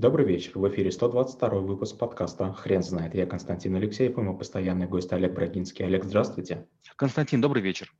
[0.00, 0.52] Добрый вечер.
[0.54, 3.16] В эфире 122 выпуск подкаста «Хрен знает».
[3.16, 5.84] Я Константин Алексеев и мой постоянный гость Олег Брагинский.
[5.84, 6.68] Олег, здравствуйте.
[6.94, 7.92] Константин, добрый вечер.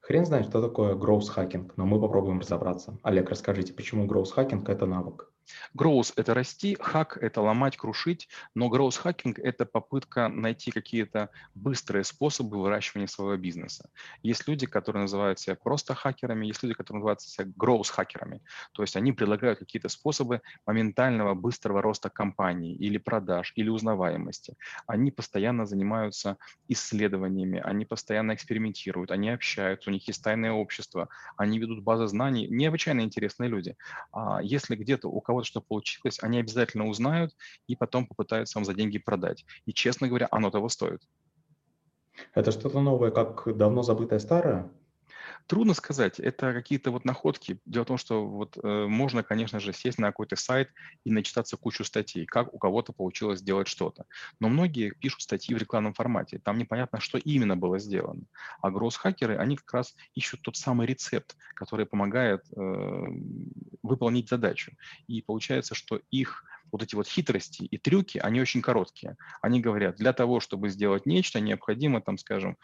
[0.00, 2.98] Хрен знает, что такое growth hacking, но мы попробуем разобраться.
[3.02, 5.30] Олег, расскажите, почему growth hacking – это навык?
[5.76, 12.04] Growth– это расти, hack – это ломать, крушить, но growth hacking– это попытка найти какие-то быстрые
[12.04, 13.90] способы выращивания своего бизнеса.
[14.22, 18.40] Есть люди, которые называют себя просто хакерами, есть люди, которые называют себя growth хакерами.
[18.72, 24.56] То есть они предлагают какие-то способы моментального быстрого роста компании или продаж, или узнаваемости.
[24.86, 26.36] Они постоянно занимаются
[26.68, 32.46] исследованиями, они постоянно экспериментируют, они общаются, у них есть тайное общество, они ведут базы знаний.
[32.48, 33.76] Необычайно интересные люди.
[34.12, 37.32] А если где-то у кого кого-то что получилось, они обязательно узнают
[37.66, 39.44] и потом попытаются вам за деньги продать.
[39.66, 41.00] И, честно говоря, оно того стоит.
[42.34, 44.70] Это что-то новое, как давно забытое старое?
[45.46, 47.60] Трудно сказать, это какие-то вот находки.
[47.66, 50.70] Дело в том, что вот э, можно, конечно же, сесть на какой-то сайт
[51.04, 54.06] и начитаться кучу статей, как у кого-то получилось сделать что-то.
[54.40, 58.22] Но многие пишут статьи в рекламном формате, там непонятно, что именно было сделано.
[58.62, 63.04] А гросс-хакеры, они как раз ищут тот самый рецепт, который помогает э,
[63.82, 64.72] выполнить задачу.
[65.08, 66.44] И получается, что их
[66.74, 69.16] вот эти вот хитрости и трюки, они очень короткие.
[69.40, 72.56] Они говорят, для того, чтобы сделать нечто, необходимо, там, скажем,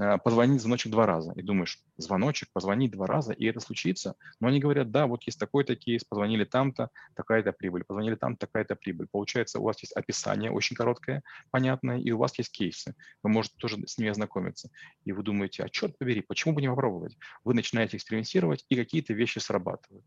[0.00, 1.32] э, позвонить звоночек два раза.
[1.32, 4.14] И думаешь, звоночек, позвонить два раза, и это случится.
[4.40, 8.76] Но они говорят, да, вот есть такой-то кейс, позвонили там-то, такая-то прибыль, позвонили там, такая-то
[8.76, 9.08] прибыль.
[9.12, 12.94] Получается, у вас есть описание очень короткое, понятное, и у вас есть кейсы.
[13.22, 14.70] Вы можете тоже с ними ознакомиться.
[15.04, 17.18] И вы думаете, а черт побери, почему бы не попробовать?
[17.44, 20.06] Вы начинаете экспериментировать, и какие-то вещи срабатывают.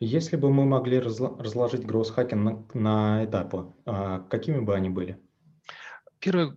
[0.00, 5.18] Если бы мы могли разложить гроусс-хакинг на, на этапы, а, какими бы они были?
[6.26, 6.52] Первая,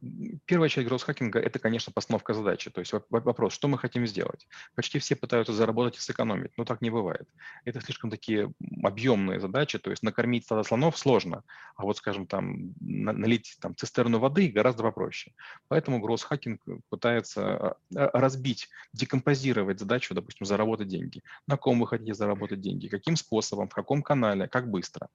[0.45, 2.71] первая часть гроусс-хакинга– это, конечно, постановка задачи.
[2.71, 4.47] То есть вопрос, что мы хотим сделать?
[4.73, 7.29] Почти все пытаются заработать и сэкономить, но так не бывает.
[7.65, 11.43] Это слишком такие объемные задачи, то есть накормить стадо слонов сложно,
[11.75, 15.35] а вот, скажем, там, налить там, цистерну воды гораздо попроще.
[15.67, 21.21] Поэтому гроусс-хакинг пытается а, разбить, декомпозировать задачу, допустим, заработать деньги.
[21.45, 25.09] На ком вы хотите заработать деньги, каким способом, в каком канале, как быстро.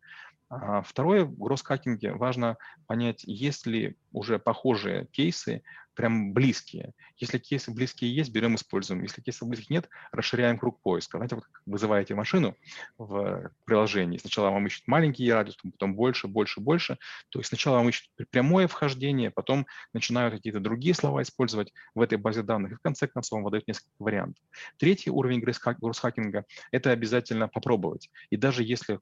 [0.48, 2.56] А второе, в гроусс-хакинге важно
[2.86, 5.62] понять, есть ли уже похожие кейсы,
[5.94, 6.92] прям близкие.
[7.16, 9.02] Если кейсы близкие есть, берем, используем.
[9.02, 11.18] Если кейсов близких нет, расширяем круг поиска.
[11.18, 12.56] Знаете, вот вызываете машину
[12.98, 14.18] в приложении.
[14.18, 16.98] Сначала вам ищут маленький радиус, потом больше, больше, больше.
[17.30, 22.18] То есть сначала вам ищут прямое вхождение, потом начинают какие-то другие слова использовать в этой
[22.18, 24.42] базе данных, и в конце концов вам выдают несколько вариантов.
[24.78, 28.10] Третий уровень гросс-хакинга– это обязательно попробовать.
[28.30, 28.98] И даже если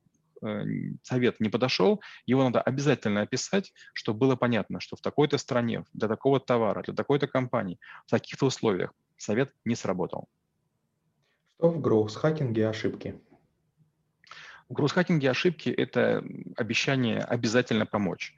[1.03, 6.09] совет не подошел, его надо обязательно описать, чтобы было понятно, что в такой-то стране, для
[6.09, 10.29] такого товара, для такой-то компании, в таких-то условиях совет не сработал.
[11.59, 13.21] Что в гроус-хакинге ошибки?
[14.69, 16.25] В гроус-хакинге ошибки– это
[16.57, 18.35] обещание обязательно помочь.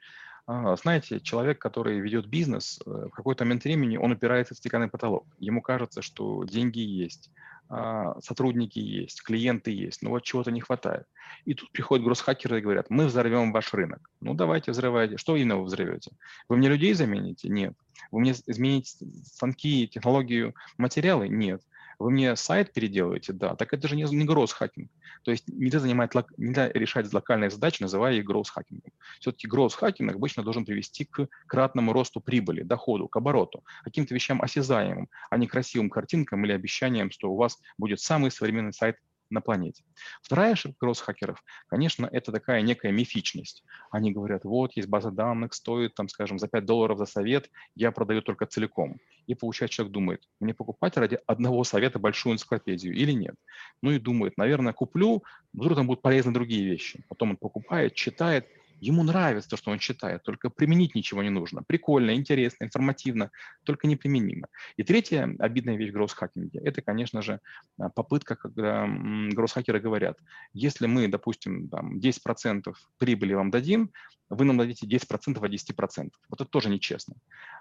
[0.47, 4.89] А, знаете, человек, который ведет бизнес, э, в какой-то момент времени он упирается в стеклянный
[4.89, 5.25] потолок.
[5.39, 7.31] Ему кажется, что деньги есть,
[7.67, 11.07] а, сотрудники есть, клиенты есть, но вот чего-то не хватает.
[11.45, 14.11] И тут приходят гросс-хакеры и говорят, мы взорвем ваш рынок.
[14.21, 15.17] Ну давайте взрывайте.
[15.17, 16.11] Что именно вы взорвете?
[16.47, 17.49] Вы мне людей замените?
[17.49, 17.73] Нет.
[18.11, 18.91] Вы мне измените
[19.25, 21.27] станки, технологию, материалы?
[21.27, 21.63] Нет.
[21.99, 23.33] Вы мне сайт переделываете?
[23.33, 23.55] Да.
[23.55, 24.89] Так это же не, не гроусс-хакинг.
[25.23, 28.91] То есть нельзя, занимать, нельзя решать локальные задачи, называя их гроусс-хакингом.
[29.19, 35.09] Все-таки гроусс-хакинг обычно должен привести к кратному росту прибыли, доходу, к обороту, каким-то вещам осязаемым,
[35.29, 38.97] а не красивым картинкам или обещаниям, что у вас будет самый современный сайт
[39.35, 39.83] на планете.
[40.21, 43.63] Вторая ошибка кросс-хакеров, конечно, это такая некая мифичность.
[43.91, 47.91] Они говорят, вот, есть база данных, стоит, там, скажем, за 5 долларов за совет, я
[47.91, 48.97] продаю только целиком.
[49.27, 53.35] И получается, человек думает, мне покупать ради одного совета большую энциклопедию или нет?
[53.81, 55.23] Ну и думает, наверное, куплю,
[55.53, 57.03] вдруг там будут полезны другие вещи.
[57.09, 58.47] Потом он покупает, читает,
[58.79, 61.63] Ему нравится то, что он читает, только применить ничего не нужно.
[61.63, 63.31] Прикольно, интересно, информативно,
[63.63, 64.47] только неприменимо.
[64.77, 67.39] И третья обидная вещь в гроусс-хакинге– это, конечно же,
[67.79, 68.87] а, попытка, когда
[69.31, 70.17] гроусс-хакеры говорят,
[70.53, 73.91] если мы, допустим, там, 10% прибыли вам дадим,
[74.29, 76.09] вы нам дадите 10% от 10%.
[76.29, 77.15] Вот это тоже нечестно.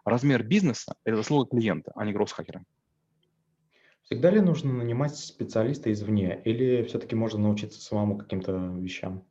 [0.05, 2.65] Размер бизнеса– это заслуга клиента, а не гроусс-хакера.
[4.05, 9.25] Всегда ли нужно нанимать специалиста извне, или все-таки можно научиться самому каким-то вещам?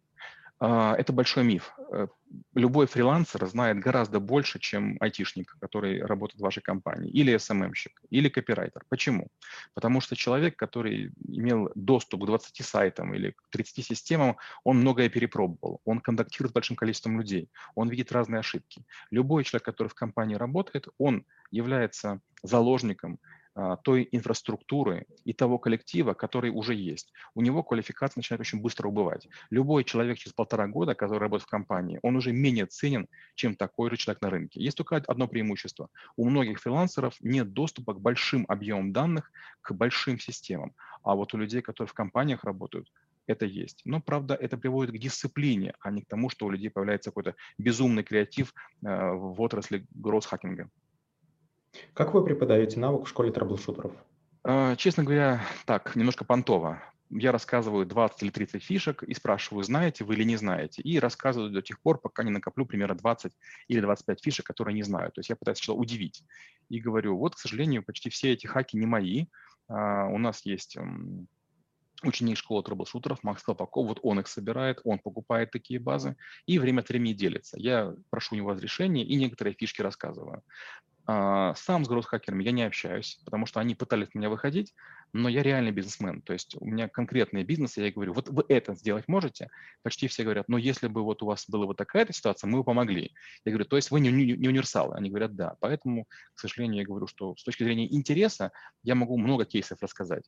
[0.59, 1.73] А, это большой миф.
[1.91, 2.07] Э,
[2.55, 8.29] любой фрилансер знает гораздо больше, чем айтишник, который работает в вашей компании, или СММщик, или
[8.29, 8.83] копирайтер.
[8.89, 9.27] Почему?
[9.73, 15.09] Потому что человек, который имел доступ к 20 сайтам или к 30 системам, он многое
[15.09, 18.85] перепробовал, он контактирует с большим количеством людей, он видит разные ошибки.
[19.11, 23.19] Любой человек, который в компании работает, он является заложником
[23.83, 27.13] той инфраструктуры и того коллектива, который уже есть.
[27.35, 29.27] У него квалификация начинает очень быстро убывать.
[29.51, 33.89] Любой человек через полтора года, который работает в компании, он уже менее ценен, чем такой
[33.91, 34.59] же человек на рынке.
[34.59, 35.89] Есть только одно преимущество.
[36.15, 40.73] У многих фрилансеров нет доступа к большим объемам данных, к большим системам.
[41.03, 42.91] А вот у людей, которые в компаниях работают,
[43.27, 43.81] это есть.
[43.85, 47.35] Но, правда, это приводит к дисциплине, а не к тому, что у людей появляется какой-то
[47.57, 48.53] безумный креатив
[48.83, 50.69] э, в отрасли гроусс-хакинга.
[51.93, 53.91] Как вы преподаете навык в школе трэблшутеров?
[54.43, 56.81] Э, честно говоря, так, немножко понтово.
[57.09, 60.81] Я рассказываю 20 или 30 фишек и спрашиваю, знаете вы или не знаете.
[60.81, 63.31] И рассказываю до тех пор, пока не накоплю примерно 20
[63.67, 65.11] или 25 фишек, которые не знаю.
[65.11, 66.23] То есть я пытаюсь что удивить.
[66.69, 69.25] И говорю, вот, к сожалению, почти все эти хаки не мои.
[69.69, 70.77] Uh, у нас есть
[72.03, 76.15] ученик школы трэблшутеров Макс Колпаков, вот он их собирает, он покупает такие базы
[76.45, 77.57] и время от времени делится.
[77.59, 80.43] Я прошу у него разрешения и некоторые фишки рассказываю.
[81.05, 84.73] А, сам с гроусс-хакерами я не общаюсь, потому что они пытались меня выходить,
[85.11, 88.45] но я реальный бизнесмен, то есть у меня конкретный бизнес, и я говорю, вот вы
[88.47, 89.49] это сделать можете?
[89.81, 92.63] Почти все говорят, но если бы вот у вас была вот такая-то ситуация, мы бы
[92.63, 93.13] помогли.
[93.43, 94.95] Я говорю, то есть вы не, не, не универсалы?
[94.95, 95.55] Они говорят, да.
[95.59, 98.51] Поэтому, к сожалению, я говорю, что с точки зрения интереса
[98.81, 100.23] я могу много кейсов рассказать.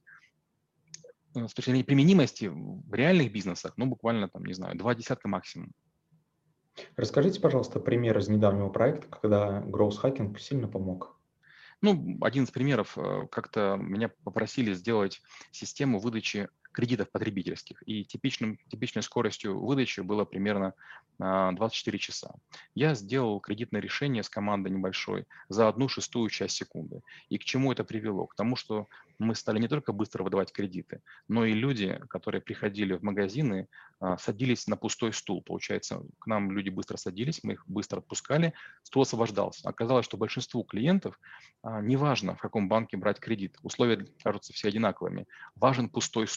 [1.36, 5.30] Э, с точки зрения применимости в реальных бизнесах, ну, буквально, там, не знаю, два десятка
[5.30, 5.72] максимум.
[6.96, 11.20] Расскажите, пожалуйста, пример из недавнего проекта, когда Growth Hacking сильно помог.
[11.82, 17.82] Ну, один из примеров, э, как-то меня попросили сделать систему выдачи кредитов потребительских.
[17.88, 20.74] И типичным, типичной скоростью выдачи было примерно
[21.18, 22.36] 24 а, часа.
[22.76, 27.02] Я сделал кредитное решение с командой небольшой за одну шестую часть секунды.
[27.30, 28.28] И к чему это привело?
[28.28, 28.88] К тому, что
[29.20, 33.70] мы стали не только быстро выдавать кредиты, но и люди, которые приходили в магазины,
[34.02, 35.42] а, садились на пустой стул.
[35.42, 39.70] Получается, к нам люди быстро садились, мы их быстро отпускали, стул освобождался.
[39.70, 41.18] Оказалось, что большинству клиентов
[41.64, 45.26] а, неважно, в каком банке брать кредит, условия кажутся все одинаковыми.
[45.56, 46.28] Важен пустой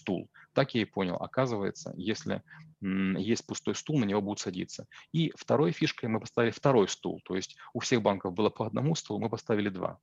[0.53, 1.17] Так я и понял.
[1.17, 2.43] Оказывается, если
[2.81, 4.87] есть пустой стул, на него будут садиться.
[5.13, 7.21] И второй фишкой мы поставили второй стул.
[7.25, 9.99] То есть у всех банков было по одному стулу, мы поставили два.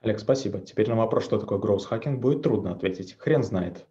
[0.00, 0.60] Олег, спасибо.
[0.60, 3.16] Теперь на вопрос, что такое growth hacking, будет трудно ответить.
[3.18, 3.86] Хрен знает.